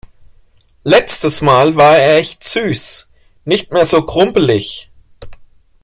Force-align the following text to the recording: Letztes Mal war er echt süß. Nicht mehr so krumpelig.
Letztes 0.83 1.41
Mal 1.43 1.75
war 1.75 1.95
er 1.95 2.17
echt 2.17 2.43
süß. 2.43 3.07
Nicht 3.45 3.71
mehr 3.71 3.85
so 3.85 4.01
krumpelig. 4.03 4.89